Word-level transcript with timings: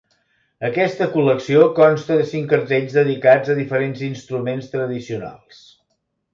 Aquesta 0.69 1.07
col·lecció 1.15 1.67
consta 1.81 2.17
de 2.23 2.25
cinc 2.31 2.49
cartells 2.55 2.97
dedicats 3.01 3.53
a 3.53 3.59
diferents 3.61 4.05
instruments 4.11 4.75
tradicionals. 4.77 5.65